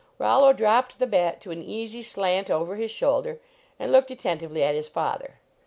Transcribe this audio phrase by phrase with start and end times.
[0.17, 3.39] Rollo dropped the bat to an easy slant over his shoulder
[3.77, 5.37] and looked attentively at his father.